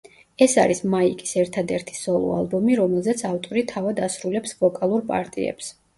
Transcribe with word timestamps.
ეს 0.43 0.53
არის 0.61 0.79
მაიკის 0.93 1.33
ერთადერთი 1.41 1.99
სოლო 1.99 2.31
ალბომი, 2.37 2.77
რომელზეც 2.81 3.21
ავტორი 3.33 3.65
თავად 3.73 4.03
ასრულებს 4.07 4.57
ვოკალურ 4.63 5.07
პარტიებს. 5.13 5.71